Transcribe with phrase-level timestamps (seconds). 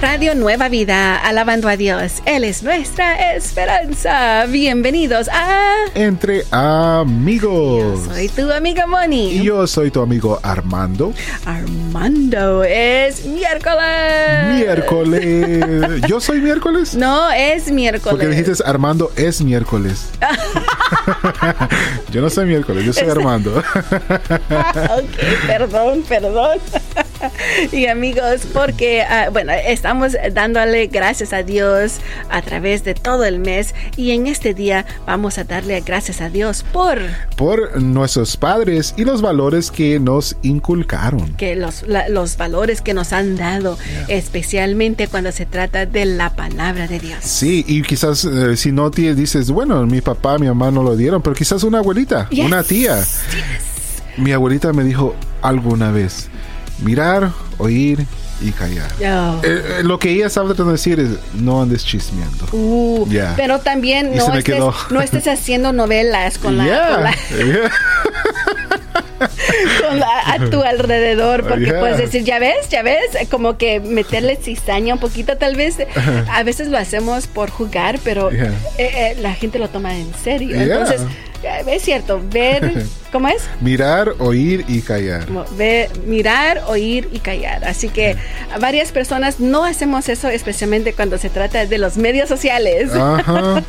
[0.00, 2.22] Radio Nueva Vida, alabando a Dios.
[2.24, 4.46] Él es nuestra esperanza.
[4.46, 8.04] Bienvenidos a Entre Amigos.
[8.04, 9.32] Soy tu amiga Moni.
[9.32, 11.12] Y yo soy tu amigo Armando.
[11.44, 14.54] Armando, es miércoles.
[14.54, 16.02] Miércoles.
[16.06, 16.94] ¿Yo soy miércoles?
[16.94, 18.10] No, es miércoles.
[18.10, 20.10] Porque dijiste Armando es miércoles.
[22.12, 23.58] yo no soy miércoles, yo soy Armando.
[23.58, 23.66] ok,
[25.48, 26.58] perdón, perdón.
[27.72, 29.52] y amigos, porque, uh, bueno,
[29.88, 34.84] estamos dándole gracias a Dios a través de todo el mes y en este día
[35.06, 36.98] vamos a darle gracias a Dios por...
[37.38, 41.32] Por nuestros padres y los valores que nos inculcaron.
[41.36, 44.18] Que los, la, los valores que nos han dado, yeah.
[44.18, 47.20] especialmente cuando se trata de la palabra de Dios.
[47.22, 50.96] Sí, y quizás eh, si no te dices, bueno, mi papá, mi mamá no lo
[50.96, 52.44] dieron, pero quizás una abuelita, yes.
[52.44, 52.98] una tía.
[52.98, 53.22] Yes.
[54.18, 56.28] Mi abuelita me dijo alguna vez,
[56.82, 58.06] mirar, oír
[58.40, 58.90] y callar.
[59.00, 59.40] Oh.
[59.42, 62.46] Eh, eh, lo que ella sabe tratando de decir es no andes chismeando.
[62.52, 63.34] Uh, yeah.
[63.36, 64.58] Pero también no estés,
[64.90, 66.64] no estés, haciendo novelas con la...
[66.64, 66.94] Yeah.
[66.94, 67.14] Con la...
[67.44, 67.70] Yeah.
[69.88, 71.80] con la, a tu alrededor, porque yeah.
[71.80, 75.76] puedes decir, ya ves, ya ves, como que meterle cizaña un poquito, tal vez,
[76.30, 80.56] a veces lo hacemos por jugar, pero eh, eh, la gente lo toma en serio.
[80.60, 81.02] Entonces,
[81.42, 83.42] es cierto, ver, ¿cómo es?
[83.60, 85.26] Mirar, oír y callar.
[85.56, 87.64] Ver, mirar, oír y callar.
[87.64, 88.16] Así que
[88.60, 92.90] varias personas no hacemos eso, especialmente cuando se trata de los medios sociales.
[92.94, 93.62] Ajá.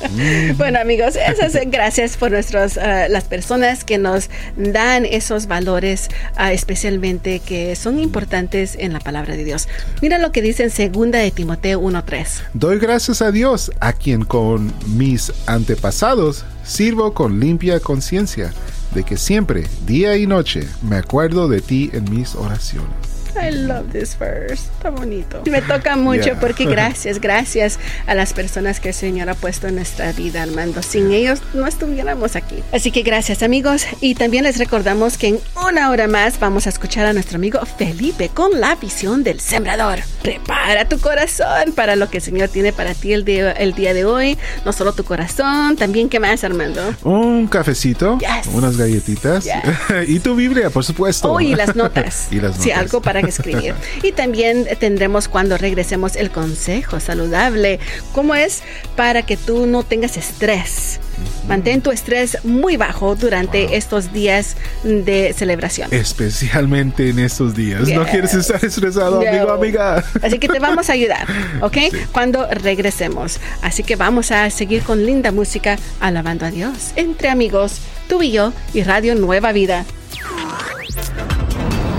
[0.56, 6.50] bueno, amigos, esas gracias por nuestros, uh, las personas que nos dan esos valores, uh,
[6.50, 9.68] especialmente que son importantes en la palabra de Dios.
[10.02, 12.26] Mira lo que dice en segunda de Timoteo 1.3.
[12.54, 18.52] Doy gracias a Dios, a quien con mis antepasados sirvo con limpia conciencia
[18.94, 23.15] de que siempre, día y noche, me acuerdo de ti en mis oraciones.
[23.40, 24.68] I love this verse.
[24.76, 25.42] Está bonito.
[25.46, 26.40] Me toca mucho yeah.
[26.40, 30.82] porque gracias, gracias a las personas que el Señor ha puesto en nuestra vida, Armando.
[30.82, 32.62] Sin ellos no estuviéramos aquí.
[32.72, 33.84] Así que gracias, amigos.
[34.00, 37.60] Y también les recordamos que en una hora más vamos a escuchar a nuestro amigo
[37.78, 40.00] Felipe con la visión del sembrador.
[40.22, 43.94] Prepara tu corazón para lo que el Señor tiene para ti el día, el día
[43.94, 44.38] de hoy.
[44.64, 46.82] No solo tu corazón, también, ¿qué más, Armando?
[47.04, 48.52] Un cafecito, yes.
[48.52, 49.54] unas galletitas yes.
[50.08, 51.32] y tu Biblia, por supuesto.
[51.32, 52.28] Oh, y las notas.
[52.30, 52.64] y las notas.
[52.64, 53.74] Sí, algo para escribir.
[54.02, 57.78] y también tendremos cuando regresemos el consejo saludable,
[58.12, 58.62] cómo es
[58.96, 61.00] para que tú no tengas estrés.
[61.48, 63.74] Mantén tu estrés muy bajo durante wow.
[63.74, 65.88] estos días de celebración.
[65.92, 67.86] Especialmente en estos días.
[67.86, 67.96] Yes.
[67.96, 69.28] No quieres estar estresado, No.
[69.28, 70.04] amigo, amiga.
[70.22, 71.26] Así que te vamos a ayudar,
[71.62, 71.76] ¿ok?
[71.90, 71.90] Sí.
[72.12, 73.40] Cuando regresemos.
[73.62, 76.92] Así que vamos a seguir con linda música, alabando a Dios.
[76.96, 79.84] Entre amigos, tú y yo y Radio Nueva Vida.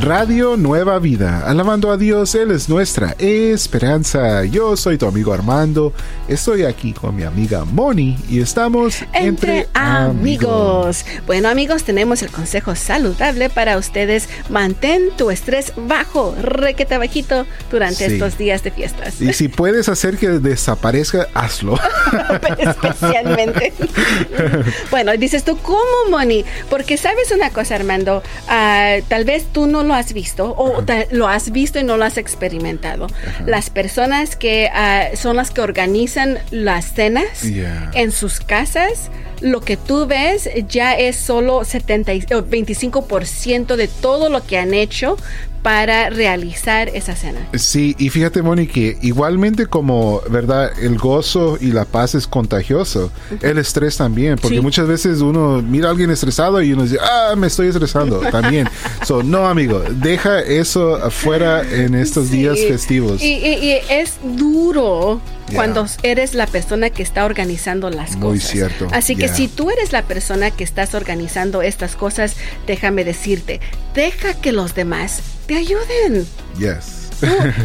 [0.00, 4.44] Radio Nueva Vida, alabando a Dios, Él es nuestra esperanza.
[4.44, 5.92] Yo soy tu amigo Armando,
[6.28, 11.02] estoy aquí con mi amiga Moni y estamos entre, entre amigos.
[11.02, 11.06] amigos.
[11.26, 14.28] Bueno amigos, tenemos el consejo saludable para ustedes.
[14.50, 18.14] Mantén tu estrés bajo, requete bajito durante sí.
[18.14, 19.20] estos días de fiestas.
[19.20, 21.78] Y si puedes hacer que desaparezca, hazlo.
[22.58, 23.72] Especialmente.
[24.90, 26.44] bueno, dices tú, ¿cómo Moni?
[26.68, 31.28] Porque sabes una cosa Armando, uh, tal vez tú no lo has visto o lo
[31.28, 33.06] has visto y no lo has experimentado.
[33.06, 33.44] Ajá.
[33.46, 37.90] Las personas que uh, son las que organizan las cenas yeah.
[37.94, 39.10] en sus casas,
[39.40, 45.16] lo que tú ves ya es solo 70, 25% de todo lo que han hecho
[45.66, 47.40] para realizar esa cena.
[47.54, 50.70] Sí, y fíjate, Moni, que igualmente como, ¿verdad?
[50.80, 53.44] El gozo y la paz es contagioso, uh -huh.
[53.44, 54.62] el estrés también, porque sí.
[54.62, 58.68] muchas veces uno mira a alguien estresado y uno dice, ah, me estoy estresando también.
[59.04, 62.36] so, no, amigo, deja eso afuera en estos sí.
[62.36, 63.20] días festivos.
[63.20, 65.56] Y, y, y es duro Yeah.
[65.56, 68.50] cuando eres la persona que está organizando las Muy cosas.
[68.50, 68.88] cierto.
[68.92, 72.34] Así que si tú eres la persona que estás organizando estas cosas,
[72.66, 73.60] déjame decirte,
[73.94, 76.26] deja que los demás te ayuden.
[76.58, 77.06] Yes.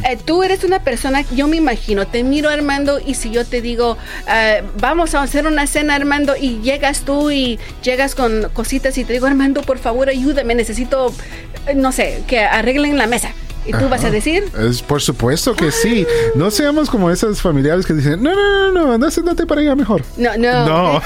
[0.10, 3.62] eh, tú, eres una persona, yo me imagino, te miro Armando y si yo te
[3.62, 8.98] digo, uh, vamos a hacer una cena Armando y llegas tú y llegas con cositas
[8.98, 11.14] y te digo, Armando, por favor, ayúdame, necesito,
[11.76, 13.34] no sé, que arreglen la mesa.
[13.66, 14.46] ¿Y tú vas a decir?
[14.58, 16.06] Es, por supuesto que sí.
[16.36, 19.76] No seamos como esos familiares que dicen, no, no, no, no, anda, sentate para allá
[19.76, 20.04] mejor.
[20.18, 20.66] No, no.
[20.66, 21.02] no.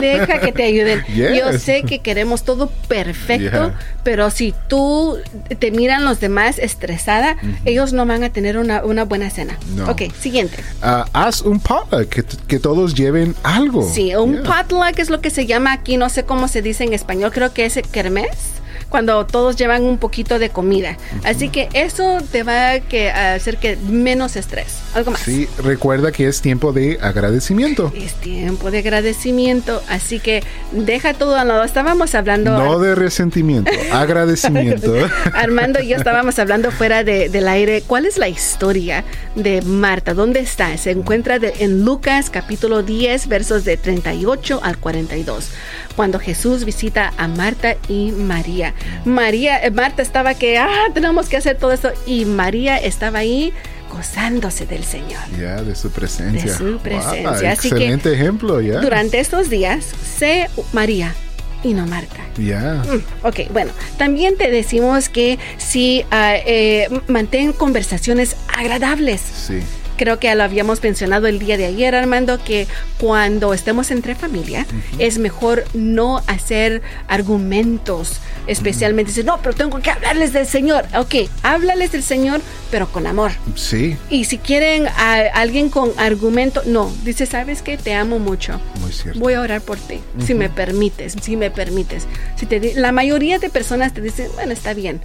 [0.00, 1.04] Deja, que te ayuden.
[1.14, 3.72] Yo sé que queremos todo perfecto,
[4.04, 5.18] pero si tú
[5.58, 9.58] te miran los demás estresada, ellos no van a tener una, una buena cena.
[9.74, 9.90] No.
[9.90, 10.62] Ok, siguiente.
[10.82, 13.88] Uh, haz un potluck, que, que, todos lleven algo.
[13.88, 16.92] Sí, un potluck es lo que se llama aquí, no sé cómo se dice en
[16.92, 18.61] español, creo que es kermés
[18.92, 20.98] cuando todos llevan un poquito de comida.
[21.24, 24.80] Así que eso te va a hacer que menos estrés.
[24.94, 25.22] Algo más.
[25.22, 27.90] Sí, recuerda que es tiempo de agradecimiento.
[27.96, 31.64] Es tiempo de agradecimiento, así que deja todo a lado.
[31.64, 32.52] Estábamos hablando...
[32.52, 34.94] No de resentimiento, agradecimiento.
[35.32, 37.82] Armando y yo estábamos hablando fuera del aire.
[37.86, 39.04] ¿Cuál es la historia
[39.34, 40.12] de Marta?
[40.12, 40.76] ¿Dónde está?
[40.76, 45.48] Se encuentra en Lucas capítulo 10, versos de 38 al 42
[45.92, 48.74] cuando Jesús visita a Marta y María.
[49.04, 53.52] María, eh, Marta estaba que, ah, tenemos que hacer todo esto y María estaba ahí
[53.90, 55.20] gozándose del Señor.
[55.38, 56.50] Ya, de su presencia.
[56.50, 57.52] De su presencia.
[57.52, 58.80] excelente ejemplo, ya.
[58.80, 59.84] Durante estos días,
[60.16, 61.14] sé María
[61.62, 62.20] y no Marta.
[62.38, 62.82] Ya.
[62.84, 69.20] Mm, ok, bueno, también te decimos que si uh, eh, mantén conversaciones agradables.
[69.20, 69.60] Sí
[69.96, 72.66] creo que lo habíamos mencionado el día de ayer, Armando, que
[72.98, 74.66] cuando estemos entre familia
[74.98, 80.84] es mejor no hacer argumentos, especialmente decir, no, pero tengo que hablarles del Señor.
[80.96, 82.40] Ok, háblales del Señor,
[82.70, 83.32] pero con amor.
[83.54, 83.96] Sí.
[84.10, 87.76] Y si quieren a alguien con argumento, no, dice, ¿sabes qué?
[87.76, 88.60] Te amo mucho.
[88.80, 89.18] Muy cierto.
[89.20, 92.06] Voy a orar por ti, si me permites, si me permites.
[92.36, 95.00] Si te la mayoría de personas te dicen, bueno, está bien.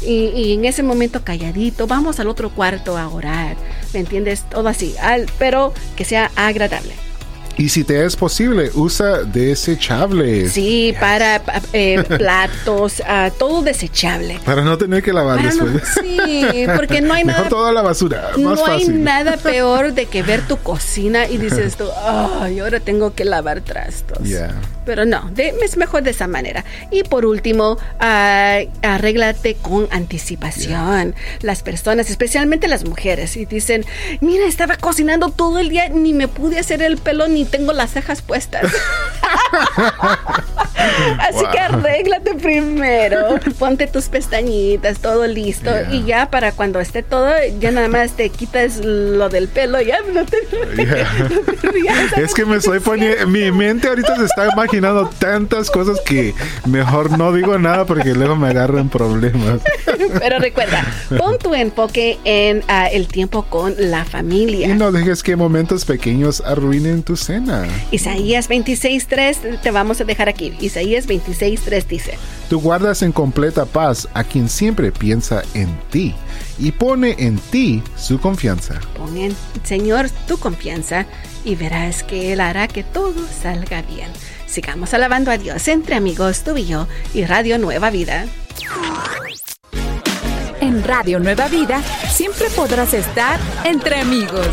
[0.00, 0.06] Sí.
[0.06, 3.56] Y, y en ese momento calladito, vamos al otro cuarto a orar.
[3.92, 4.23] ¿Me entiendes?
[4.50, 6.94] Todo así, al, pero que sea agradable.
[7.56, 10.52] Y si te es posible, usa desechables.
[10.52, 11.40] Sí, para
[11.72, 14.40] eh, platos, uh, todo desechable.
[14.44, 15.82] Para no tener que lavar después.
[16.02, 17.48] sí, porque no hay Mejor nada.
[17.48, 18.30] toda la basura.
[18.36, 21.84] no hay nada peor de que ver tu cocina y dices tú,
[22.40, 24.18] ay, ahora tengo que lavar trastos.
[24.84, 26.64] Pero no, es mejor de esa manera.
[26.90, 31.14] Y por último, uh, arréglate con anticipación.
[31.40, 33.86] Las personas, especialmente las mujeres, y dicen,
[34.20, 37.90] mira, estaba cocinando todo el día, ni me pude hacer el pelo, ni tengo las
[37.90, 38.72] cejas puestas.
[41.18, 45.70] Así que arréglate primero, ponte tus pestañitas, todo listo.
[45.90, 47.30] Y ya para cuando esté todo,
[47.60, 50.38] ya nada más te quitas lo del pelo, ya no te...
[52.16, 56.34] es que me estoy poniendo, mi mente ahorita se está imaginando tantas cosas que
[56.66, 59.60] mejor no digo nada porque luego me agarran problemas.
[60.20, 60.84] Pero recuerda,
[61.16, 64.68] pon tu enfoque en ah, el tiempo con la familia.
[64.68, 67.33] Y no dejes que momentos pequeños arruinen tu cena.
[67.90, 70.54] Isaías 26.3 te vamos a dejar aquí.
[70.60, 72.18] Isaías 26.3 dice.
[72.48, 76.14] Tú guardas en completa paz a quien siempre piensa en ti
[76.58, 78.80] y pone en ti su confianza.
[78.96, 79.34] Pon en
[79.64, 81.06] Señor tu confianza
[81.44, 84.08] y verás que Él hará que todo salga bien.
[84.46, 88.26] Sigamos alabando a Dios entre amigos, tú y yo y Radio Nueva Vida.
[90.60, 94.46] En Radio Nueva Vida siempre podrás estar entre amigos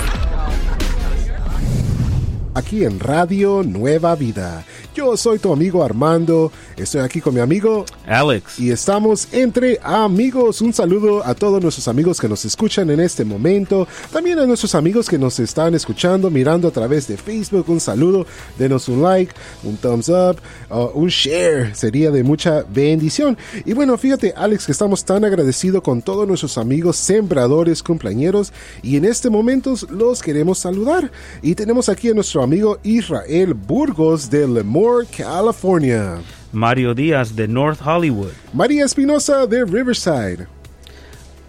[2.53, 4.65] aquí en Radio Nueva Vida.
[4.93, 8.59] Yo soy tu amigo Armando, estoy aquí con mi amigo Alex.
[8.59, 10.61] Y estamos entre amigos.
[10.61, 13.87] Un saludo a todos nuestros amigos que nos escuchan en este momento.
[14.11, 17.65] También a nuestros amigos que nos están escuchando, mirando a través de Facebook.
[17.69, 18.25] Un saludo,
[18.57, 19.33] denos un like,
[19.63, 20.37] un thumbs up,
[20.69, 21.73] uh, un share.
[21.73, 23.37] Sería de mucha bendición.
[23.65, 28.51] Y bueno, fíjate Alex que estamos tan agradecidos con todos nuestros amigos sembradores, cumpleañeros.
[28.83, 31.11] Y en este momento los queremos saludar.
[31.41, 36.19] Y tenemos aquí a nuestro amigo Israel Burgos de Lemoore, California.
[36.51, 38.31] Mario Díaz de North Hollywood.
[38.53, 40.47] María Espinosa de Riverside.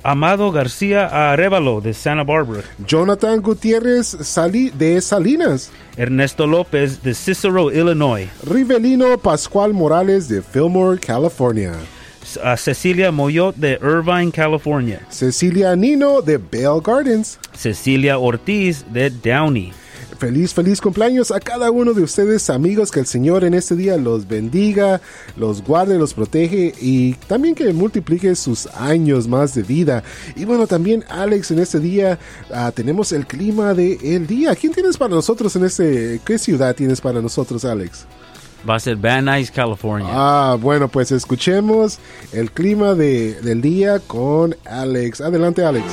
[0.04, 2.64] Amado García Arevalo de Santa Barbara.
[2.86, 5.70] Jonathan Gutiérrez Sali de Salinas.
[5.96, 8.28] Ernesto López de Cicero, Illinois.
[8.44, 11.74] Rivelino Pascual Morales de Fillmore, California.
[12.56, 15.00] Cecilia Moyot de Irvine, California.
[15.08, 17.38] Cecilia Nino de Bell Gardens.
[17.52, 19.72] Cecilia Ortiz de Downey.
[20.22, 22.92] Feliz, feliz cumpleaños a cada uno de ustedes, amigos.
[22.92, 25.00] Que el Señor en este día los bendiga,
[25.36, 30.04] los guarde, los protege y también que multiplique sus años más de vida.
[30.36, 34.54] Y bueno, también Alex, en este día uh, tenemos el clima del el día.
[34.54, 36.20] ¿Quién tienes para nosotros en este?
[36.24, 38.06] ¿Qué ciudad tienes para nosotros, Alex?
[38.68, 40.06] Va a ser Van Nuys, California.
[40.08, 41.98] Ah, bueno, pues escuchemos
[42.32, 45.20] el clima de, del día con Alex.
[45.20, 45.84] Adelante, Alex.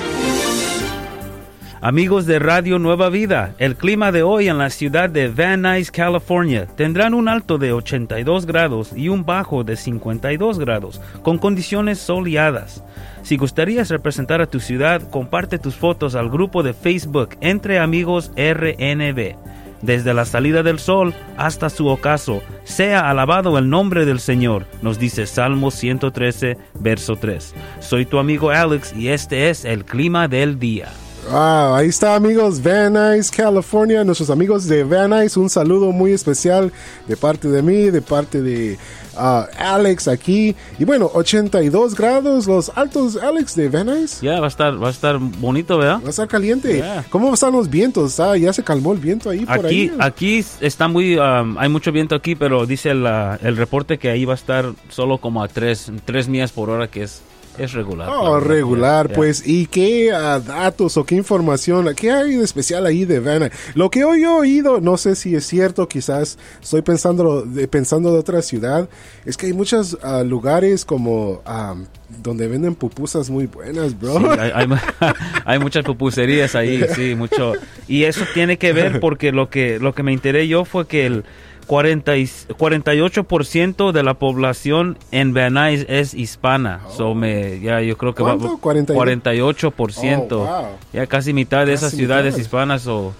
[1.82, 5.92] Amigos de Radio Nueva Vida, el clima de hoy en la ciudad de Van Nuys,
[5.92, 11.98] California, tendrán un alto de 82 grados y un bajo de 52 grados, con condiciones
[11.98, 12.84] soleadas.
[13.22, 18.34] Si gustarías representar a tu ciudad, comparte tus fotos al grupo de Facebook Entre Amigos
[18.36, 19.38] RNB.
[19.82, 25.00] Desde la salida del sol hasta su ocaso, sea alabado el nombre del Señor, nos
[25.00, 27.56] dice Salmo 113, verso 3.
[27.80, 30.90] Soy tu amigo Alex y este es el clima del día.
[31.32, 36.12] Ah, ahí está amigos, Van Nuys, California, nuestros amigos de Van Nuys, un saludo muy
[36.12, 36.74] especial
[37.08, 38.80] de parte de mí, de parte de
[39.16, 40.56] ah, Alex aquí.
[40.80, 44.22] Y bueno, 82 grados, los altos Alex de Van Nuys.
[44.22, 46.02] Ya, va a estar, va a estar bonito, ¿verdad?
[46.02, 46.78] Va a estar caliente.
[46.78, 47.06] Yeah.
[47.12, 48.20] ¿Cómo están los vientos?
[48.20, 49.98] Ah, ya se calmó el viento ahí por Aquí, ahí.
[50.00, 54.34] aquí está muy, um, hay mucho viento aquí, pero dice el reporte que ahí va
[54.34, 55.92] a estar solo como a 3,
[56.28, 57.22] millas por hora, que es,
[57.60, 58.08] es regular.
[58.08, 59.44] la Oh, regular, pues.
[59.46, 61.94] ¿Y qué ah, datos o qué información?
[61.96, 63.52] ¿Qué hay de especial ahí de Van Nuys?
[63.76, 68.12] Lo que hoy he oído, no sé si es cierto, quizás estoy pensando de, pensando
[68.14, 68.90] de otra ciudad,
[69.26, 71.76] es que hay muchos ah, lugares como ah,
[72.24, 74.18] donde venden pupusas muy buenas, bro.
[74.18, 74.68] Sí, hay, hay,
[75.46, 77.54] hay muchas pupuserías ahí, sí, mucho.
[77.88, 81.06] Y eso tiene que ver porque lo que, lo que me enteré yo fue que
[81.06, 81.24] el
[81.70, 82.26] 40 y-
[82.58, 86.80] 48% de la población en Nuys es hispana.
[86.98, 88.58] So me, ya yo creo que va ¿Cuánto?
[88.58, 90.42] 40 y- 48%.
[90.42, 90.66] Oh, wow.
[90.94, 92.42] Ya casi mitad de esas ciudades mitad.
[92.42, 93.14] hispanas o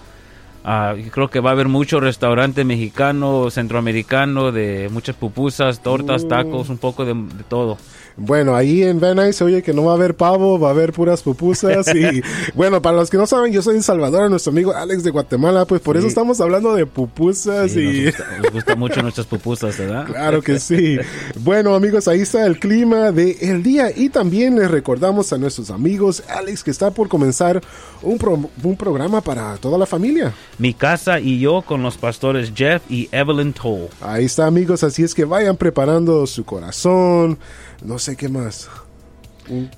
[0.64, 6.28] yo creo que va a haber mucho restaurante mexicano, centroamericano, de muchas pupusas, tortas, Uh.
[6.28, 7.78] tacos, un poco de, de todo.
[8.16, 9.00] Bueno, ahí en
[9.32, 11.86] se oye que no va a haber pavo, va a haber puras pupusas.
[11.94, 12.20] Y
[12.54, 15.64] bueno, para los que no saben, yo soy de Salvador, nuestro amigo Alex de Guatemala,
[15.64, 18.02] pues por eso estamos hablando de pupusas Sí, y...
[18.04, 20.04] nos, gusta, nos gusta mucho nuestras pupusas, ¿verdad?
[20.06, 20.98] Claro que sí.
[21.38, 25.70] Bueno, amigos, ahí está el clima del el día y también les recordamos a nuestros
[25.70, 27.62] amigos Alex que está por comenzar
[28.02, 30.34] un, pro- un programa para toda la familia.
[30.60, 33.88] Mi casa y yo con los pastores Jeff y Evelyn Toll.
[34.02, 37.38] Ahí está, amigos, así es que vayan preparando su corazón,
[37.82, 38.68] no sé qué más.
[39.48, 39.70] Un,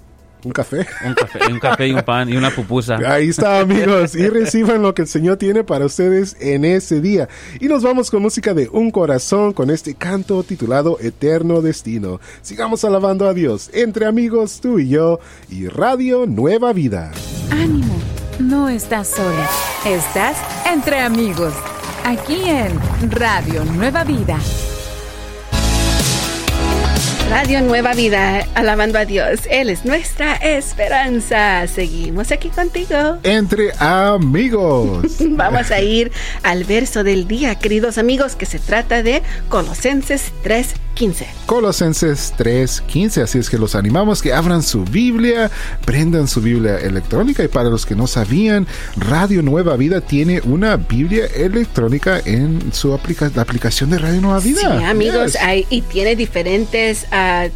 [0.44, 0.84] un café.
[1.06, 2.98] Un café, un café y un pan y una pupusa.
[3.06, 4.16] Ahí está, amigos.
[4.16, 7.28] Y reciban lo que el Señor tiene para ustedes en ese día.
[7.60, 12.20] Y nos vamos con música de Un Corazón con este canto titulado Eterno Destino.
[12.42, 17.12] Sigamos alabando a Dios entre amigos, tú y yo, y Radio Nueva Vida.
[17.52, 17.94] Ánimo,
[18.48, 19.48] no estás sola.
[19.84, 21.54] Estás entre amigos.
[22.04, 22.78] Aquí en
[23.10, 24.38] Radio Nueva Vida.
[27.32, 29.40] Radio Nueva Vida, alabando a Dios.
[29.50, 31.66] Él es nuestra esperanza.
[31.66, 33.16] Seguimos aquí contigo.
[33.22, 35.06] Entre amigos.
[35.30, 36.12] Vamos a ir
[36.42, 41.24] al verso del día, queridos amigos, que se trata de Colosenses 3:15.
[41.46, 43.22] Colosenses 3:15.
[43.22, 45.50] Así es que los animamos que abran su Biblia,
[45.86, 47.42] prendan su Biblia electrónica.
[47.42, 52.92] Y para los que no sabían, Radio Nueva Vida tiene una Biblia electrónica en su
[52.92, 54.60] aplica la aplicación de Radio Nueva Vida.
[54.78, 55.42] Sí, amigos, Yes.
[55.42, 57.06] hay, y tiene diferentes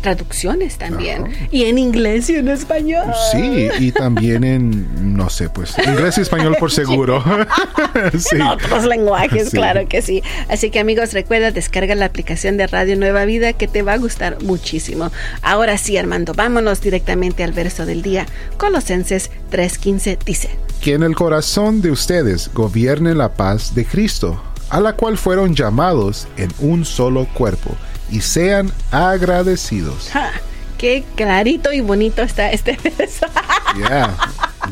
[0.00, 1.24] traducciones también.
[1.50, 3.06] Y en inglés y en español.
[3.32, 7.22] Sí, y también en, no sé, pues, inglés y español por seguro.
[8.18, 8.36] sí.
[8.36, 9.56] En otros lenguajes, Sí.
[9.56, 10.22] claro que sí.
[10.48, 13.98] Así que amigos, recuerda, descarga la aplicación de Radio Nueva Vida que te va a
[13.98, 15.10] gustar muchísimo.
[15.42, 18.26] Ahora sí, Armando, vámonos directamente al verso del día.
[18.58, 20.50] Colosenses 3:15 dice.
[20.80, 25.54] Que en el corazón de ustedes gobierne la paz de Cristo, a la cual fueron
[25.54, 27.70] llamados en un solo cuerpo,
[28.10, 30.08] y sean agradecidos.
[30.12, 30.32] ¡Ja!
[30.78, 33.26] Qué clarito y bonito está este verso.
[33.76, 34.16] Yeah,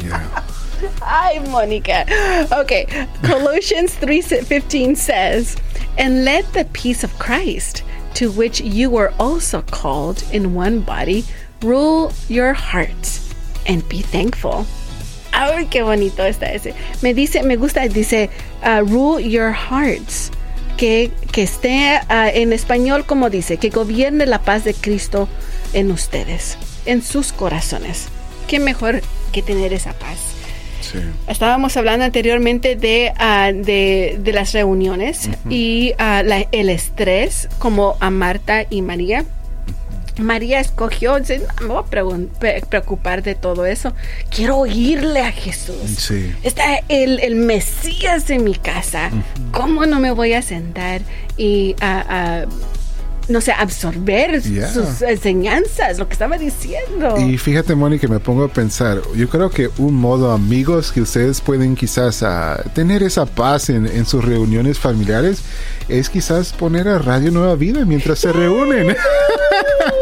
[0.00, 0.42] yeah.
[1.02, 2.06] Ay, Mónica.
[2.50, 2.86] Okay,
[3.22, 5.56] Colossians 3:15 says,
[5.98, 7.82] "And let the peace of Christ,
[8.14, 11.24] to which you were also called in one body,
[11.62, 13.34] rule your hearts
[13.66, 14.66] and be thankful."
[15.32, 16.74] Ay, qué bonito está ese.
[17.02, 18.30] Me dice, me gusta, dice,
[18.62, 20.30] uh, rule your hearts.
[20.76, 25.28] Que, que esté uh, en español como dice, que gobierne la paz de Cristo
[25.72, 28.08] en ustedes, en sus corazones.
[28.48, 29.00] Qué mejor
[29.32, 30.18] que tener esa paz.
[30.80, 30.98] Sí.
[31.28, 37.96] Estábamos hablando anteriormente de, ah, de, de las reuniones y ah, la- el estrés, como
[38.00, 39.24] a Marta y María.
[40.18, 43.92] María escogió, dice, "No me voy a preocupar de todo eso.
[44.30, 45.76] Quiero oírle a Jesús.
[45.98, 46.32] Sí.
[46.42, 49.10] Está el, el Mesías en mi casa.
[49.52, 51.02] ¿Cómo no me voy a sentar
[51.36, 52.46] y a, a
[53.28, 57.16] no sé, absorber sus enseñanzas, lo que estaba diciendo.
[57.18, 61.40] Y fíjate, Mónica, me pongo a pensar, yo creo que un modo, amigos, que ustedes
[61.40, 65.42] pueden quizás ah, tener esa paz en, en, sus reuniones familiares,
[65.88, 68.94] es quizás poner a Radio Nueva Vida mientras se reúnen.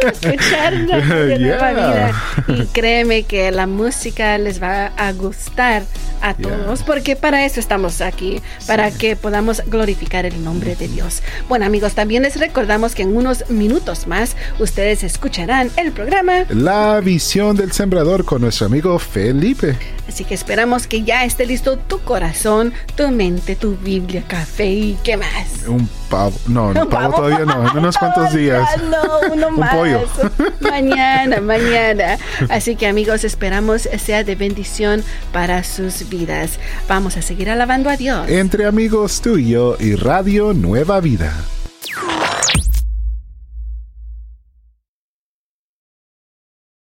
[0.06, 2.22] Escuchar Radio Nueva Vida.
[2.48, 5.84] Y créeme que la música les va a gustar
[6.22, 11.22] a todos, porque para eso estamos aquí, para que podamos glorificar el nombre de Dios.
[11.48, 17.00] Bueno, amigos, también les recordamos que en unos minutos más ustedes escucharán el programa La
[17.00, 19.76] visión del sembrador con nuestro amigo Felipe.
[20.08, 24.98] Así que esperamos que ya esté listo tu corazón, tu mente, tu Biblia, café y
[25.02, 25.66] qué más.
[25.66, 26.34] Un pavo.
[26.46, 27.70] No, un pavo, todavía no.
[27.70, 28.68] En unos cuantos días.
[28.90, 29.74] No, uno más.
[29.74, 30.00] pollo.
[30.60, 32.18] Mañana, mañana.
[32.48, 35.02] Así que amigos, esperamos sea de bendición
[35.32, 36.58] para sus vidas.
[36.88, 38.28] Vamos a seguir alabando a Dios.
[38.28, 41.32] Entre amigos tú y yo y Radio Nueva Vida.